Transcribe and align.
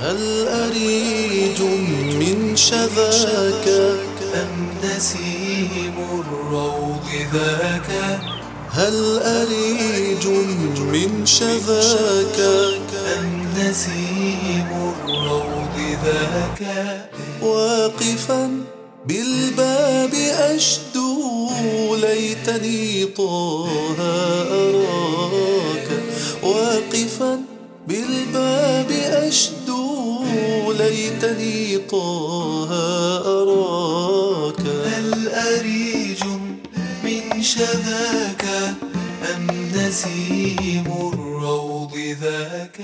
هل 0.00 0.48
أريج 0.48 1.60
من 2.18 2.56
شذاك 2.56 3.68
أم 4.34 4.68
نسيم 4.84 5.94
الروض 6.20 7.06
ذاك؟ 7.34 8.18
هل 8.70 9.18
أريج 9.22 10.26
من 10.78 11.26
شذاك 11.26 12.40
أم 13.18 13.46
نسيم 13.58 14.94
الروض 15.08 15.96
ذاك؟ 16.04 16.62
واقفا 17.42 18.50
بالباب 19.06 20.14
أشدو 20.38 21.96
ليتني 21.96 23.04
طه 23.04 23.68
أراك. 24.50 25.88
واقفا 26.42 27.40
بالباب 27.88 28.90
أشدو 28.90 29.63
ليتني 31.04 31.78
طه 31.78 32.70
أراك 33.26 34.60
هل 34.60 35.28
أريج 35.28 36.22
من 37.04 37.42
شذاك 37.42 38.44
أم 39.34 39.46
نسيم 39.76 40.84
الروض 41.12 41.92
ذاك 42.20 42.80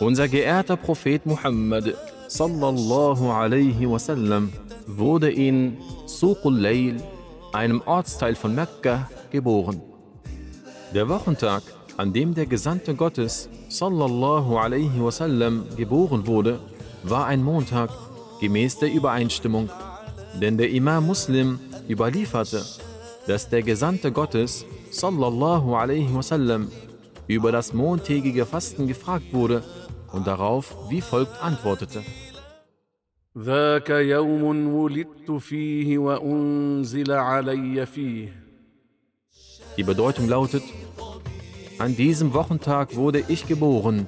Unser 0.00 0.26
geehrter 0.28 0.76
Prophet 0.76 1.26
Muhammad 1.26 1.94
sallallahu 2.28 3.30
alaihi 3.30 3.86
wasallam 3.86 4.50
wurde 4.86 5.30
in 5.30 5.76
Suqul 6.06 6.58
Layl, 6.58 6.96
einem 7.52 7.80
Ortsteil 7.86 8.34
von 8.34 8.54
Mekka, 8.54 9.08
geboren. 9.30 9.80
Der 10.94 11.08
Wochentag, 11.08 11.62
an 11.98 12.12
dem 12.12 12.34
der 12.34 12.46
Gesandte 12.46 12.94
Gottes 12.94 13.48
sallallahu 13.68 14.58
alaihi 14.58 14.98
wasallam 14.98 15.66
geboren 15.76 16.26
wurde, 16.26 16.58
war 17.03 17.25
ein 17.25 17.43
Montag 17.43 17.89
gemäß 18.39 18.79
der 18.79 18.91
Übereinstimmung, 18.91 19.69
denn 20.41 20.57
der 20.57 20.69
Imam 20.69 21.05
Muslim 21.05 21.59
überlieferte, 21.89 22.63
dass 23.27 23.49
der 23.49 23.63
Gesandte 23.63 24.11
Gottes 24.11 24.65
sallallahu 24.91 25.75
alaihi 25.75 26.13
wasallam 26.13 26.71
über 27.27 27.51
das 27.51 27.73
montägige 27.73 28.45
Fasten 28.45 28.87
gefragt 28.87 29.33
wurde 29.33 29.63
und 30.11 30.27
darauf 30.27 30.75
wie 30.89 31.01
folgt 31.01 31.41
antwortete. 31.41 32.03
ذاك 33.37 33.89
يوم 33.89 34.73
ولدت 34.73 35.31
فيه 35.31 35.97
وانزل 35.97 37.11
علي 37.11 37.85
فيه 37.85 38.29
Die 39.77 39.83
Bedeutung 39.83 40.27
lautet, 40.27 40.63
an 41.77 41.95
diesem 41.95 42.33
Wochentag 42.33 42.95
wurde 42.95 43.23
ich 43.27 43.45
geboren 43.45 44.07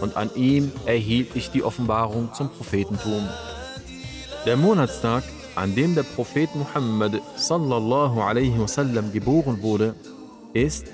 und 0.00 0.16
an 0.16 0.30
ihm 0.34 0.72
erhielt 0.84 1.34
ich 1.34 1.50
die 1.50 1.62
Offenbarung 1.62 2.32
zum 2.34 2.50
Prophetentum. 2.50 3.28
Der 4.44 4.56
Monatstag, 4.56 5.24
an 5.54 5.74
dem 5.74 5.94
der 5.94 6.02
Prophet 6.02 6.54
Muhammad 6.54 7.20
sallallahu 7.36 8.20
alaihi 8.20 8.58
wasallam 8.58 9.12
geboren 9.12 9.62
wurde, 9.62 9.94
ist 10.52 10.86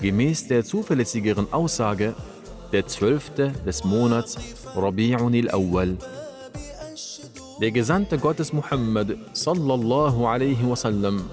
gemäß 0.00 0.48
der 0.48 0.64
zuverlässigeren 0.64 1.52
Aussage 1.52 2.14
der 2.72 2.86
zwölfte 2.86 3.52
des 3.64 3.84
Monats 3.84 4.36
Rabi'un 4.74 5.48
al-Awwal. 5.48 5.96
Der 7.60 7.70
Gesandte 7.70 8.18
Gottes 8.18 8.52
Muhammad 8.52 9.16
sallallahu 9.32 10.26
alaihi 10.26 10.68
wasallam 10.68 11.24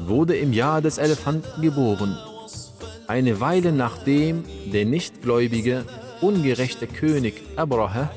wurde 0.00 0.36
im 0.36 0.52
Jahr 0.52 0.82
des 0.82 0.98
Elefanten 0.98 1.62
geboren, 1.62 2.18
eine 3.06 3.40
Weile 3.40 3.72
nachdem 3.72 4.44
der 4.72 4.84
nichtgläubige, 4.84 5.84
ungerechte 6.20 6.86
König 6.86 7.42
Abraha 7.56 8.10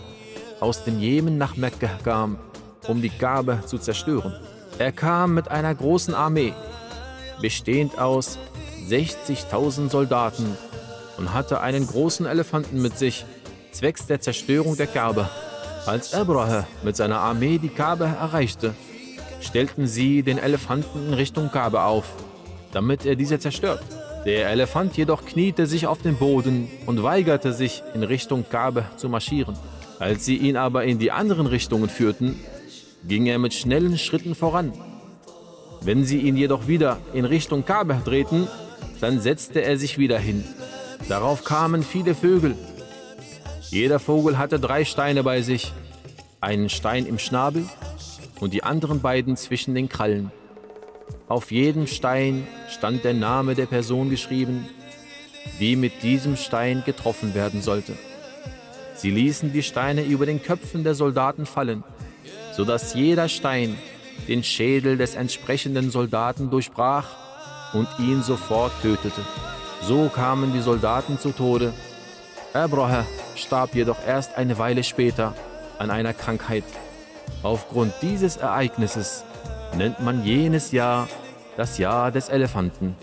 aus 0.59 0.83
dem 0.83 0.99
Jemen 0.99 1.37
nach 1.37 1.55
Mekka 1.55 1.89
kam, 2.03 2.37
um 2.87 3.01
die 3.01 3.09
Kaaba 3.09 3.65
zu 3.65 3.77
zerstören. 3.77 4.33
Er 4.79 4.91
kam 4.91 5.33
mit 5.33 5.49
einer 5.49 5.73
großen 5.73 6.13
Armee, 6.13 6.53
bestehend 7.41 7.97
aus 7.97 8.37
60.000 8.89 9.89
Soldaten 9.89 10.57
und 11.17 11.33
hatte 11.33 11.61
einen 11.61 11.85
großen 11.85 12.25
Elefanten 12.25 12.81
mit 12.81 12.97
sich, 12.97 13.25
zwecks 13.71 14.07
der 14.07 14.21
Zerstörung 14.21 14.77
der 14.77 14.87
Kaaba. 14.87 15.29
Als 15.85 16.13
Abraha 16.13 16.67
mit 16.83 16.95
seiner 16.95 17.19
Armee 17.19 17.57
die 17.57 17.69
Kaaba 17.69 18.07
erreichte, 18.07 18.73
stellten 19.41 19.87
sie 19.87 20.23
den 20.23 20.37
Elefanten 20.37 21.07
in 21.07 21.13
Richtung 21.13 21.51
Kaaba 21.51 21.85
auf, 21.85 22.05
damit 22.71 23.05
er 23.05 23.15
diese 23.15 23.39
zerstört. 23.39 23.81
Der 24.27 24.49
Elefant 24.49 24.97
jedoch 24.97 25.25
kniete 25.25 25.67
sich 25.67 25.87
auf 25.87 26.01
den 26.01 26.17
Boden 26.17 26.67
und 26.85 27.01
weigerte 27.01 27.53
sich, 27.53 27.81
in 27.93 28.03
Richtung 28.03 28.43
Kaaba 28.49 28.83
zu 28.97 29.07
marschieren. 29.07 29.55
Als 29.99 30.25
sie 30.25 30.35
ihn 30.35 30.57
aber 30.57 30.83
in 30.83 30.99
die 30.99 31.11
anderen 31.11 31.47
Richtungen 31.47 31.87
führten, 31.87 32.37
ging 33.05 33.27
er 33.27 33.39
mit 33.39 33.53
schnellen 33.53 33.97
Schritten 33.97 34.35
voran. 34.35 34.73
Wenn 35.79 36.03
sie 36.03 36.17
ihn 36.17 36.35
jedoch 36.35 36.67
wieder 36.67 36.97
in 37.13 37.23
Richtung 37.23 37.63
Kaaba 37.63 38.01
drehten, 38.03 38.49
dann 38.99 39.21
setzte 39.21 39.61
er 39.61 39.77
sich 39.77 39.97
wieder 39.97 40.19
hin. 40.19 40.43
Darauf 41.07 41.45
kamen 41.45 41.81
viele 41.81 42.13
Vögel. 42.13 42.57
Jeder 43.69 43.97
Vogel 43.97 44.37
hatte 44.37 44.59
drei 44.59 44.83
Steine 44.83 45.23
bei 45.23 45.41
sich, 45.41 45.71
einen 46.41 46.67
Stein 46.67 47.05
im 47.05 47.17
Schnabel 47.17 47.63
und 48.41 48.53
die 48.53 48.63
anderen 48.63 48.99
beiden 48.99 49.37
zwischen 49.37 49.73
den 49.73 49.87
Krallen. 49.87 50.33
Auf 51.27 51.51
jedem 51.51 51.87
Stein 51.87 52.47
stand 52.69 53.03
der 53.03 53.13
Name 53.13 53.53
der 53.53 53.65
Person 53.65 54.09
geschrieben, 54.09 54.69
die 55.59 55.75
mit 55.75 56.01
diesem 56.01 56.37
Stein 56.37 56.83
getroffen 56.85 57.33
werden 57.33 57.61
sollte. 57.61 57.97
Sie 58.95 59.11
ließen 59.11 59.51
die 59.51 59.61
Steine 59.61 60.03
über 60.03 60.25
den 60.25 60.41
Köpfen 60.41 60.85
der 60.85 60.95
Soldaten 60.95 61.45
fallen, 61.45 61.83
sodass 62.53 62.93
jeder 62.93 63.27
Stein 63.27 63.77
den 64.29 64.41
Schädel 64.43 64.97
des 64.97 65.15
entsprechenden 65.15 65.91
Soldaten 65.91 66.49
durchbrach 66.49 67.73
und 67.73 67.87
ihn 67.99 68.23
sofort 68.23 68.71
tötete. 68.81 69.21
So 69.83 70.07
kamen 70.07 70.53
die 70.53 70.61
Soldaten 70.61 71.19
zu 71.19 71.31
Tode. 71.31 71.73
Abraha 72.53 73.05
starb 73.35 73.75
jedoch 73.75 73.97
erst 74.07 74.37
eine 74.37 74.57
Weile 74.57 74.83
später 74.83 75.35
an 75.77 75.91
einer 75.91 76.13
Krankheit. 76.13 76.63
Aufgrund 77.43 77.93
dieses 78.01 78.37
Ereignisses 78.37 79.25
nennt 79.75 79.99
man 79.99 80.23
jenes 80.23 80.71
Jahr 80.71 81.07
das 81.57 81.77
Jahr 81.77 82.11
des 82.11 82.29
Elefanten. 82.29 82.95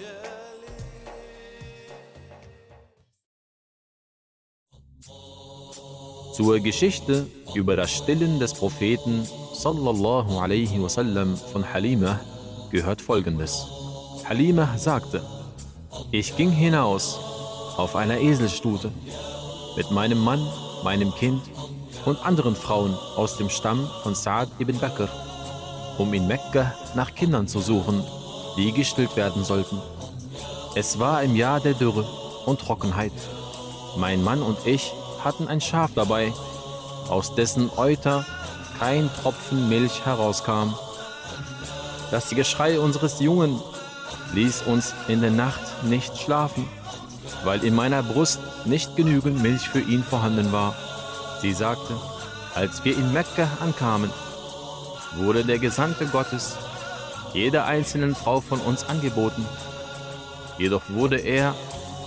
Zur 6.35 6.59
Geschichte 6.61 7.27
über 7.55 7.77
das 7.77 7.93
Stillen 7.93 8.41
des 8.41 8.55
Propheten 8.55 9.27
sallallahu 9.53 10.39
alaihi 10.39 10.83
wasallam 10.83 11.37
von 11.37 11.73
Halima 11.73 12.19
gehört 12.71 13.01
folgendes. 13.01 13.67
Halima 14.29 14.77
sagte, 14.77 15.23
ich 16.11 16.37
ging 16.37 16.51
hinaus 16.51 17.21
auf 17.77 17.95
einer 17.95 18.19
Eselstute 18.19 18.91
mit 19.77 19.91
meinem 19.91 20.19
Mann, 20.19 20.45
meinem 20.83 21.15
Kind 21.15 21.43
und 22.05 22.25
anderen 22.25 22.57
Frauen 22.57 22.95
aus 23.17 23.37
dem 23.37 23.49
Stamm 23.49 23.89
von 24.03 24.15
Saad 24.15 24.49
ibn 24.59 24.79
Bakr, 24.79 25.09
um 25.99 26.12
in 26.15 26.27
Mekka 26.27 26.75
nach 26.94 27.15
Kindern 27.15 27.49
zu 27.49 27.60
suchen, 27.60 28.05
die 28.56 28.72
gestillt 28.72 29.16
werden 29.16 29.44
sollten. 29.44 29.81
Es 30.75 30.99
war 30.99 31.22
im 31.22 31.37
Jahr 31.37 31.60
der 31.60 31.75
Dürre 31.75 32.05
und 32.47 32.60
Trockenheit. 32.60 33.12
Mein 33.97 34.22
Mann 34.22 34.43
und 34.43 34.59
ich 34.66 34.93
hatten 35.22 35.49
ein 35.49 35.60
Schaf 35.60 35.91
dabei, 35.94 36.32
aus 37.09 37.34
dessen 37.34 37.71
Euter 37.77 38.25
kein 38.78 39.09
Tropfen 39.22 39.69
Milch 39.69 40.05
herauskam. 40.05 40.75
Das 42.11 42.31
Geschrei 42.31 42.78
unseres 42.78 43.21
Jungen 43.21 43.61
ließ 44.34 44.62
uns 44.62 44.94
in 45.09 45.21
der 45.21 45.31
Nacht 45.31 45.85
nicht 45.85 46.19
schlafen, 46.19 46.69
weil 47.44 47.64
in 47.64 47.75
meiner 47.75 48.02
Brust 48.02 48.40
nicht 48.64 48.97
genügend 48.97 49.43
Milch 49.43 49.69
für 49.69 49.81
ihn 49.81 50.02
vorhanden 50.02 50.52
war. 50.52 50.75
Sie 51.40 51.52
sagte, 51.52 51.94
als 52.55 52.85
wir 52.85 52.97
in 52.97 53.12
Mekka 53.12 53.49
ankamen, 53.61 54.11
wurde 55.16 55.44
der 55.44 55.58
Gesandte 55.58 56.06
Gottes 56.06 56.56
jeder 57.32 57.66
einzelnen 57.66 58.14
Frau 58.14 58.40
von 58.40 58.61
uns 58.61 58.84
angeboten. 58.84 59.44
Jedoch 60.58 60.82
wurde 60.88 61.19
er 61.19 61.55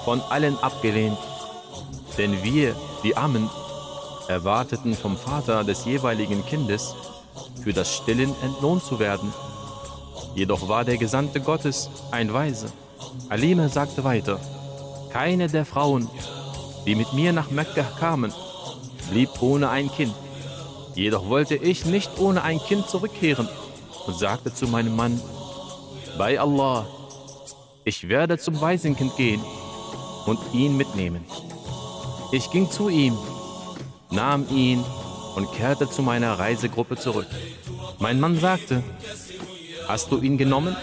von 0.05 0.21
allen 0.21 0.57
abgelehnt, 0.59 1.17
denn 2.17 2.43
wir, 2.43 2.75
die 3.03 3.17
Ammen, 3.17 3.49
erwarteten 4.27 4.95
vom 4.95 5.17
Vater 5.17 5.63
des 5.63 5.85
jeweiligen 5.85 6.45
Kindes, 6.45 6.95
für 7.63 7.73
das 7.73 7.93
Stillen 7.93 8.33
entlohnt 8.41 8.83
zu 8.83 8.99
werden. 8.99 9.33
Jedoch 10.33 10.69
war 10.69 10.85
der 10.85 10.97
Gesandte 10.97 11.41
Gottes 11.41 11.89
ein 12.11 12.33
Weise. 12.33 12.71
Alime 13.29 13.67
sagte 13.69 14.03
weiter, 14.03 14.39
keine 15.11 15.47
der 15.47 15.65
Frauen, 15.65 16.09
die 16.85 16.95
mit 16.95 17.11
mir 17.13 17.33
nach 17.33 17.51
Mekka 17.51 17.83
kamen, 17.99 18.31
blieb 19.11 19.29
ohne 19.41 19.69
ein 19.69 19.91
Kind. 19.91 20.13
Jedoch 20.97 21.29
wollte 21.29 21.55
ich 21.55 21.85
nicht 21.85 22.19
ohne 22.19 22.43
ein 22.43 22.59
Kind 22.59 22.89
zurückkehren 22.89 23.47
und 24.05 24.17
sagte 24.17 24.53
zu 24.53 24.67
meinem 24.67 24.95
Mann, 24.95 25.21
bei 26.17 26.39
Allah, 26.39 26.85
ich 27.85 28.09
werde 28.09 28.37
zum 28.37 28.59
Waisenkind 28.59 29.15
gehen 29.15 29.41
und 30.25 30.39
ihn 30.51 30.75
mitnehmen. 30.75 31.23
Ich 32.33 32.51
ging 32.51 32.69
zu 32.69 32.89
ihm 32.89 33.17
nahm 34.09 34.47
ihn 34.49 34.83
und 35.35 35.51
kehrte 35.53 35.89
zu 35.89 36.01
meiner 36.01 36.39
Reisegruppe 36.39 36.95
zurück. 36.95 37.27
Mein 37.99 38.19
Mann 38.19 38.39
sagte, 38.39 38.83
hast 39.87 40.11
du 40.11 40.19
ihn 40.19 40.37
genommen? 40.37 40.75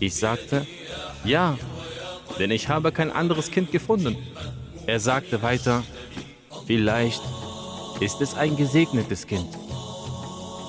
Ich 0.00 0.14
sagte, 0.16 0.66
ja, 1.24 1.58
denn 2.38 2.50
ich 2.50 2.68
habe 2.68 2.92
kein 2.92 3.10
anderes 3.10 3.50
Kind 3.50 3.72
gefunden. 3.72 4.16
Er 4.86 5.00
sagte 5.00 5.42
weiter, 5.42 5.82
vielleicht 6.66 7.22
ist 8.00 8.20
es 8.20 8.34
ein 8.34 8.56
gesegnetes 8.56 9.26
Kind. 9.26 9.48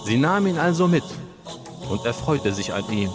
Sie 0.06 0.18
nahm 0.18 0.48
ihn 0.48 0.58
also 0.58 0.88
mit 0.88 1.04
und 1.90 2.06
erfreute 2.06 2.54
sich 2.54 2.74
an 2.74 2.84
ihm. 2.92 3.12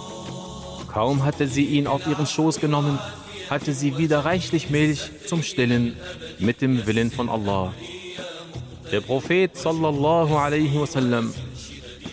Kaum 0.92 1.24
hatte 1.24 1.48
sie 1.48 1.64
ihn 1.64 1.86
auf 1.86 2.06
ihren 2.06 2.26
Schoß 2.26 2.60
genommen, 2.60 2.98
hatte 3.50 3.72
sie 3.72 3.98
wieder 3.98 4.24
reichlich 4.24 4.70
Milch 4.70 5.10
zum 5.26 5.42
Stillen 5.42 5.96
mit 6.38 6.60
dem 6.60 6.86
Willen 6.86 7.10
von 7.10 7.28
Allah. 7.28 7.72
Der 8.92 9.00
Prophet 9.00 9.56
sallallahu 9.56 10.36
alaihi 10.36 10.78
wasallam 10.78 11.34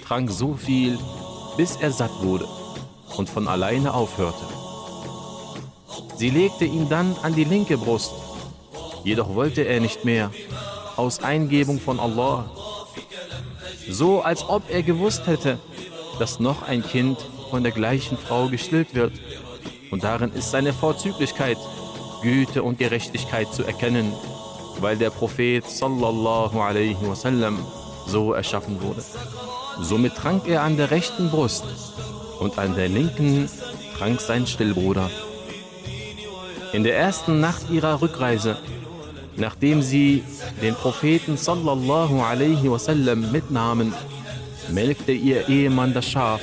trank 0.07 0.31
so 0.31 0.55
viel, 0.55 0.97
bis 1.57 1.75
er 1.75 1.91
satt 1.91 2.23
wurde 2.23 2.47
und 3.17 3.29
von 3.29 3.47
alleine 3.47 3.93
aufhörte. 3.93 4.45
Sie 6.17 6.29
legte 6.29 6.65
ihn 6.65 6.89
dann 6.89 7.15
an 7.21 7.35
die 7.35 7.43
linke 7.43 7.77
Brust, 7.77 8.13
jedoch 9.03 9.35
wollte 9.35 9.61
er 9.63 9.79
nicht 9.79 10.05
mehr, 10.05 10.31
aus 10.97 11.23
Eingebung 11.23 11.79
von 11.79 11.99
Allah. 11.99 12.49
So 13.89 14.21
als 14.21 14.47
ob 14.47 14.69
er 14.69 14.83
gewusst 14.83 15.27
hätte, 15.27 15.59
dass 16.19 16.39
noch 16.39 16.61
ein 16.63 16.83
Kind 16.83 17.17
von 17.49 17.63
der 17.63 17.71
gleichen 17.71 18.17
Frau 18.17 18.47
gestillt 18.47 18.95
wird. 18.95 19.13
Und 19.91 20.03
darin 20.03 20.31
ist 20.33 20.51
seine 20.51 20.71
Vorzüglichkeit, 20.71 21.57
Güte 22.21 22.63
und 22.63 22.77
Gerechtigkeit 22.77 23.53
zu 23.53 23.63
erkennen, 23.63 24.13
weil 24.79 24.97
der 24.97 25.09
Prophet 25.09 25.65
sallallahu 25.67 26.59
alaihi 26.59 26.97
wasallam 27.01 27.65
so 28.07 28.33
erschaffen 28.33 28.81
wurde. 28.81 29.03
Somit 29.81 30.15
trank 30.15 30.47
er 30.47 30.61
an 30.61 30.77
der 30.77 30.91
rechten 30.91 31.29
Brust 31.29 31.65
und 32.39 32.57
an 32.57 32.75
der 32.75 32.89
linken 32.89 33.49
trank 33.97 34.21
sein 34.21 34.47
Stillbruder. 34.47 35.09
In 36.73 36.83
der 36.83 36.97
ersten 36.97 37.39
Nacht 37.39 37.69
ihrer 37.69 38.01
Rückreise, 38.01 38.57
nachdem 39.37 39.81
sie 39.81 40.23
den 40.61 40.75
Propheten 40.75 41.37
sallallahu 41.37 42.21
alaihi 42.21 42.69
wasallam 42.69 43.31
mitnahmen, 43.31 43.93
melkte 44.69 45.11
ihr 45.11 45.49
Ehemann 45.49 45.93
das 45.93 46.07
Schaf 46.07 46.41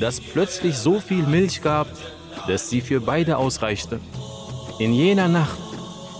das 0.00 0.18
plötzlich 0.20 0.76
so 0.78 0.98
viel 0.98 1.24
Milch 1.24 1.60
gab, 1.60 1.86
dass 2.48 2.70
sie 2.70 2.80
für 2.80 3.00
beide 3.00 3.36
ausreichte. 3.36 4.00
In 4.78 4.94
jener 4.94 5.28
Nacht 5.28 5.58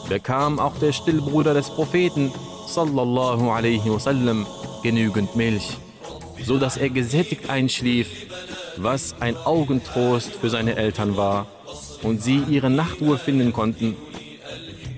bekam 0.09 0.59
auch 0.59 0.77
der 0.77 0.93
Stillbruder 0.93 1.55
des 1.55 1.71
Propheten 1.71 2.31
sallallahu 2.67 3.51
alaihi 3.51 3.91
wasallam 3.91 4.47
genügend 4.83 5.35
Milch, 5.35 5.79
so 6.45 6.59
dass 6.59 6.77
er 6.77 6.91
gesättigt 6.91 7.49
einschlief, 7.49 8.09
was 8.77 9.15
ein 9.21 9.37
Augentrost 9.39 10.33
für 10.35 10.51
seine 10.51 10.77
Eltern 10.77 11.17
war 11.17 11.47
und 12.03 12.23
sie 12.23 12.43
ihre 12.49 12.69
Nachtruhe 12.69 13.17
finden 13.17 13.53
konnten. 13.53 13.97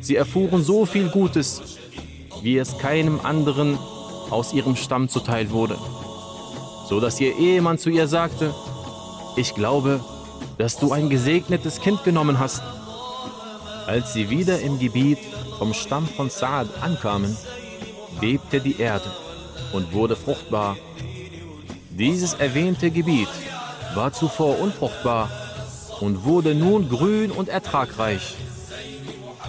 Sie 0.02 0.16
erfuhren 0.16 0.64
so 0.64 0.84
viel 0.84 1.08
Gutes, 1.10 1.78
wie 2.42 2.58
es 2.58 2.76
keinem 2.78 3.20
anderen 3.22 3.78
aus 4.30 4.52
ihrem 4.52 4.74
Stamm 4.74 5.08
zuteil 5.08 5.52
wurde, 5.52 5.78
so 6.88 6.98
dass 6.98 7.20
ihr 7.20 7.38
Ehemann 7.38 7.78
zu 7.78 7.88
ihr 7.88 8.08
sagte, 8.08 8.52
ich 9.36 9.54
glaube, 9.54 10.00
dass 10.58 10.76
du 10.76 10.92
ein 10.92 11.08
gesegnetes 11.08 11.80
Kind 11.80 12.02
genommen 12.02 12.40
hast. 12.40 12.62
Als 13.86 14.12
sie 14.12 14.28
wieder 14.28 14.60
im 14.60 14.80
Gebiet 14.80 15.18
vom 15.58 15.72
Stamm 15.72 16.08
von 16.08 16.30
Saad 16.30 16.66
ankamen, 16.80 17.36
bebte 18.20 18.60
die 18.60 18.80
Erde 18.80 19.10
und 19.72 19.92
wurde 19.92 20.16
fruchtbar. 20.16 20.76
Dieses 21.90 22.34
erwähnte 22.34 22.90
Gebiet 22.90 23.28
war 23.94 24.12
zuvor 24.12 24.58
unfruchtbar 24.58 25.30
und 26.00 26.24
wurde 26.24 26.56
nun 26.56 26.88
grün 26.88 27.30
und 27.30 27.48
ertragreich. 27.48 28.34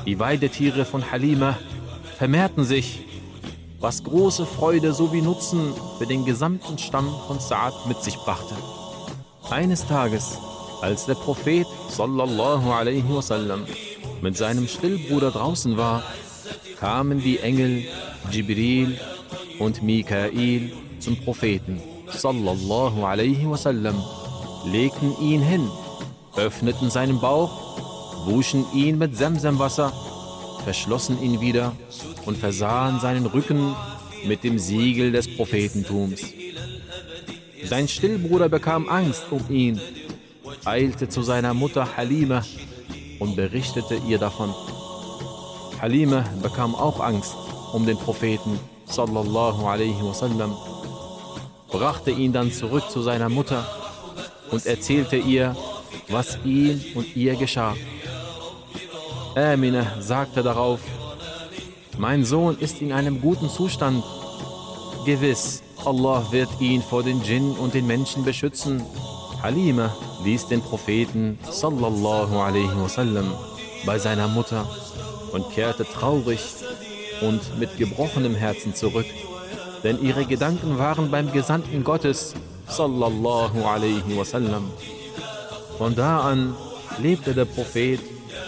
Die 0.06 0.20
Weidetiere 0.20 0.86
von 0.86 1.12
Halima 1.12 1.58
vermehrten 2.18 2.64
sich, 2.64 3.02
was 3.80 4.04
große 4.04 4.46
Freude 4.46 4.94
sowie 4.94 5.22
Nutzen 5.22 5.74
für 5.98 6.06
den 6.06 6.26
gesamten 6.26 6.78
Stamm 6.78 7.10
von 7.28 7.40
Saad 7.40 7.74
mit 7.88 8.02
sich 8.04 8.16
brachte. 8.18 8.56
Eines 9.50 9.86
Tages, 9.88 10.38
als 10.82 11.06
der 11.06 11.16
Prophet 11.16 11.68
sallallahu 11.90 12.72
alaihi 12.72 13.04
wasallam 13.10 13.66
mit 14.22 14.38
seinem 14.38 14.68
Stillbruder 14.68 15.32
draußen 15.32 15.78
war, 15.78 16.04
kamen 16.80 17.22
die 17.22 17.40
Engel 17.40 17.84
Jibril 18.32 18.98
und 19.60 19.84
Mikael 19.84 20.72
zum 21.00 21.18
Propheten 21.18 21.82
sallallahu 22.16 23.06
alaihi 23.06 23.50
wasallam, 23.50 24.02
legten 24.66 25.16
ihn 25.20 25.42
hin, 25.42 25.70
öffneten 26.36 26.90
seinen 26.90 27.20
Bauch, 27.20 27.63
wuschen 28.26 28.66
ihn 28.74 28.98
mit 28.98 29.16
Semsemwasser, 29.18 29.92
verschlossen 30.64 31.22
ihn 31.22 31.42
wieder 31.42 31.74
und 32.26 32.38
versahen 32.38 33.00
seinen 33.00 33.26
Rücken 33.26 33.76
mit 34.26 34.44
dem 34.44 34.58
Siegel 34.60 35.12
des 35.12 35.36
Prophetentums. 35.36 36.22
Sein 37.66 37.88
Stillbruder 37.88 38.50
bekam 38.50 38.88
Angst 38.90 39.26
um 39.32 39.42
ihn, 39.50 39.80
eilte 40.66 41.10
zu 41.10 41.22
seiner 41.22 41.54
Mutter 41.54 41.98
Halima 41.98 42.44
und 43.20 43.36
berichtete 43.36 44.00
ihr 44.08 44.18
davon. 44.18 44.54
Halima 45.82 46.26
bekam 46.42 46.76
auch 46.76 47.00
Angst 47.00 47.36
um 47.74 47.86
den 47.86 47.98
Propheten 47.98 48.60
sallallahu 48.86 49.66
alaihi 49.66 50.02
wasallam, 50.02 50.56
brachte 51.72 52.12
ihn 52.12 52.32
dann 52.32 52.52
zurück 52.52 52.90
zu 52.90 53.02
seiner 53.02 53.30
Mutter 53.30 53.66
und 54.52 54.66
erzählte 54.66 55.16
ihr, 55.16 55.56
was 56.10 56.38
ihm 56.46 56.82
und 56.96 57.16
ihr 57.16 57.36
geschah. 57.36 57.76
Amina 59.36 60.00
sagte 60.00 60.44
darauf, 60.44 60.80
mein 61.98 62.24
Sohn 62.24 62.56
ist 62.60 62.82
in 62.82 62.94
einem 62.94 63.20
guten 63.20 63.50
Zustand. 63.50 64.04
Gewiss, 65.06 65.64
Allah 65.84 66.24
wird 66.30 66.50
ihn 66.60 66.84
vor 66.84 67.02
den 67.02 67.22
Djinn 67.24 67.52
und 67.54 67.74
den 67.74 67.88
Menschen 67.88 68.24
beschützen. 68.24 68.84
Halima 69.42 69.92
ließ 70.24 70.48
den 70.50 70.62
Propheten 70.62 71.40
sallallahu 71.50 72.38
alaihi 72.38 72.80
wasallam 72.80 73.34
bei 73.88 73.98
seiner 73.98 74.28
Mutter 74.28 74.70
und 75.32 75.50
kehrte 75.50 75.84
traurig 75.84 76.40
und 77.22 77.60
mit 77.60 77.76
gebrochenem 77.78 78.36
Herzen 78.36 78.76
zurück, 78.76 79.08
denn 79.84 80.00
ihre 80.02 80.26
Gedanken 80.26 80.78
waren 80.78 81.10
beim 81.10 81.32
Gesandten 81.32 81.84
Gottes 81.84 82.36
sallallahu 82.68 83.66
alaihi 83.66 84.16
wasallam. 84.16 84.70
Von 85.80 85.96
da 85.96 86.20
an 86.20 86.56
lebte 87.00 87.34
der 87.34 87.46
Prophet 87.46 88.00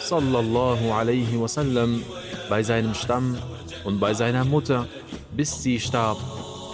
sallallahu 0.05 0.93
alaihi 0.93 1.39
wasallam 1.39 2.03
bei 2.49 2.61
seinem 2.63 2.93
Stamm 2.93 3.37
und 3.83 3.99
bei 3.99 4.13
seiner 4.13 4.45
Mutter, 4.45 4.87
bis 5.35 5.63
sie 5.63 5.79
starb 5.79 6.17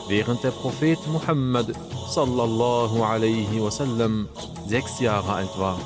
während 0.07 0.43
der 0.43 0.51
Prophet 0.51 1.00
Muhammad 1.07 1.67
sallallahu 2.09 3.03
alaihi 3.03 3.61
wasallam 3.61 4.27
sechs 4.67 5.00
Jahre 5.00 5.31
alt 5.33 5.57
war. 5.57 5.79